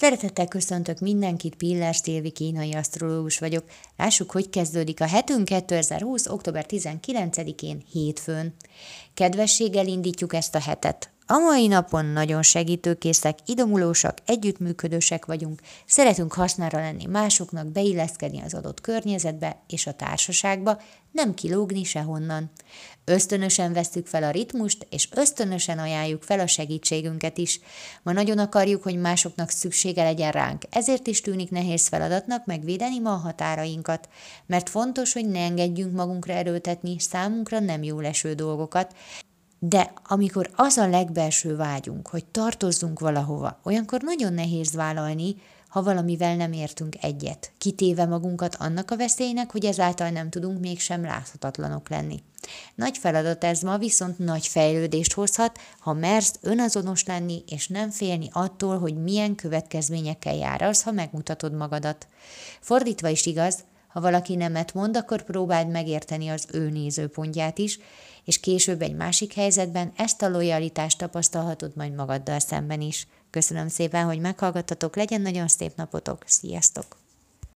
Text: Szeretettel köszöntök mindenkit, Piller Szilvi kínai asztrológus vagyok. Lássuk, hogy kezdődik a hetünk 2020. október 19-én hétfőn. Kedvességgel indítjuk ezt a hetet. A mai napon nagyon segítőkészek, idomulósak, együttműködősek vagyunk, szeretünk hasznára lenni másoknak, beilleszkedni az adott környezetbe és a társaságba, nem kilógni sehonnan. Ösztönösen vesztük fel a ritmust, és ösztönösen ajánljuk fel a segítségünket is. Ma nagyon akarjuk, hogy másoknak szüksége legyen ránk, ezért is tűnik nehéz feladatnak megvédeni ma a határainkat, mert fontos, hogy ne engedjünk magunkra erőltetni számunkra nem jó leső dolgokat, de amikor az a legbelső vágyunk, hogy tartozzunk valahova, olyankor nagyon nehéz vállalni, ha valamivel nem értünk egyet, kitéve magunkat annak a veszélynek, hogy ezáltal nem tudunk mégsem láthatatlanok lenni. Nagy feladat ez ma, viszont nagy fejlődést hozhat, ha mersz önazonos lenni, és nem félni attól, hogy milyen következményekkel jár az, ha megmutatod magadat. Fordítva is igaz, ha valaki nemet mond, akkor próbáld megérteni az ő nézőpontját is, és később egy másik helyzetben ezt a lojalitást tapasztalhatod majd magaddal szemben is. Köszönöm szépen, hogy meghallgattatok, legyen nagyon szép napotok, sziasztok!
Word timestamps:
Szeretettel 0.00 0.48
köszöntök 0.48 0.98
mindenkit, 0.98 1.54
Piller 1.54 1.94
Szilvi 1.94 2.30
kínai 2.30 2.74
asztrológus 2.74 3.38
vagyok. 3.38 3.64
Lássuk, 3.96 4.30
hogy 4.30 4.50
kezdődik 4.50 5.00
a 5.00 5.06
hetünk 5.06 5.44
2020. 5.44 6.26
október 6.26 6.66
19-én 6.68 7.82
hétfőn. 7.92 8.54
Kedvességgel 9.14 9.86
indítjuk 9.86 10.34
ezt 10.34 10.54
a 10.54 10.60
hetet. 10.60 11.10
A 11.32 11.38
mai 11.38 11.66
napon 11.66 12.04
nagyon 12.04 12.42
segítőkészek, 12.42 13.38
idomulósak, 13.46 14.18
együttműködősek 14.26 15.26
vagyunk, 15.26 15.60
szeretünk 15.86 16.32
hasznára 16.32 16.78
lenni 16.78 17.04
másoknak, 17.06 17.66
beilleszkedni 17.66 18.40
az 18.40 18.54
adott 18.54 18.80
környezetbe 18.80 19.62
és 19.68 19.86
a 19.86 19.92
társaságba, 19.92 20.80
nem 21.12 21.34
kilógni 21.34 21.84
sehonnan. 21.84 22.50
Ösztönösen 23.04 23.72
vesztük 23.72 24.06
fel 24.06 24.22
a 24.22 24.30
ritmust, 24.30 24.86
és 24.90 25.08
ösztönösen 25.14 25.78
ajánljuk 25.78 26.22
fel 26.22 26.40
a 26.40 26.46
segítségünket 26.46 27.38
is. 27.38 27.60
Ma 28.02 28.12
nagyon 28.12 28.38
akarjuk, 28.38 28.82
hogy 28.82 28.96
másoknak 28.96 29.50
szüksége 29.50 30.02
legyen 30.02 30.32
ránk, 30.32 30.62
ezért 30.70 31.06
is 31.06 31.20
tűnik 31.20 31.50
nehéz 31.50 31.88
feladatnak 31.88 32.46
megvédeni 32.46 32.98
ma 32.98 33.12
a 33.12 33.16
határainkat, 33.16 34.08
mert 34.46 34.68
fontos, 34.68 35.12
hogy 35.12 35.28
ne 35.28 35.40
engedjünk 35.40 35.94
magunkra 35.94 36.32
erőltetni 36.32 36.98
számunkra 36.98 37.58
nem 37.58 37.82
jó 37.82 38.00
leső 38.00 38.34
dolgokat, 38.34 38.94
de 39.62 39.92
amikor 40.04 40.50
az 40.56 40.76
a 40.76 40.88
legbelső 40.88 41.56
vágyunk, 41.56 42.08
hogy 42.08 42.24
tartozzunk 42.24 43.00
valahova, 43.00 43.60
olyankor 43.62 44.00
nagyon 44.02 44.32
nehéz 44.32 44.74
vállalni, 44.74 45.36
ha 45.68 45.82
valamivel 45.82 46.36
nem 46.36 46.52
értünk 46.52 46.96
egyet, 47.00 47.52
kitéve 47.58 48.06
magunkat 48.06 48.54
annak 48.54 48.90
a 48.90 48.96
veszélynek, 48.96 49.50
hogy 49.50 49.64
ezáltal 49.64 50.10
nem 50.10 50.30
tudunk 50.30 50.60
mégsem 50.60 51.02
láthatatlanok 51.02 51.88
lenni. 51.88 52.22
Nagy 52.74 52.98
feladat 52.98 53.44
ez 53.44 53.60
ma, 53.60 53.78
viszont 53.78 54.18
nagy 54.18 54.46
fejlődést 54.46 55.12
hozhat, 55.12 55.58
ha 55.78 55.92
mersz 55.92 56.34
önazonos 56.40 57.04
lenni, 57.04 57.42
és 57.46 57.68
nem 57.68 57.90
félni 57.90 58.28
attól, 58.32 58.78
hogy 58.78 59.02
milyen 59.02 59.34
következményekkel 59.34 60.34
jár 60.34 60.62
az, 60.62 60.82
ha 60.82 60.90
megmutatod 60.90 61.52
magadat. 61.52 62.06
Fordítva 62.60 63.08
is 63.08 63.26
igaz, 63.26 63.64
ha 63.92 64.00
valaki 64.00 64.34
nemet 64.34 64.74
mond, 64.74 64.96
akkor 64.96 65.22
próbáld 65.22 65.68
megérteni 65.68 66.28
az 66.28 66.46
ő 66.52 66.70
nézőpontját 66.70 67.58
is, 67.58 67.78
és 68.24 68.40
később 68.40 68.82
egy 68.82 68.94
másik 68.94 69.34
helyzetben 69.34 69.92
ezt 69.96 70.22
a 70.22 70.28
lojalitást 70.28 70.98
tapasztalhatod 70.98 71.72
majd 71.74 71.94
magaddal 71.94 72.38
szemben 72.38 72.80
is. 72.80 73.06
Köszönöm 73.30 73.68
szépen, 73.68 74.04
hogy 74.04 74.20
meghallgattatok, 74.20 74.96
legyen 74.96 75.20
nagyon 75.20 75.48
szép 75.48 75.76
napotok, 75.76 76.22
sziasztok! 76.26 77.09